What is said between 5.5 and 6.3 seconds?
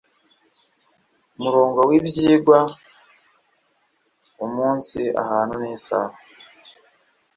n isaha